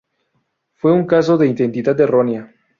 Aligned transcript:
Fue 0.77 0.93
un 0.93 1.05
caso 1.05 1.37
de 1.37 1.45
identidad 1.47 2.01
errónea. 2.01 2.51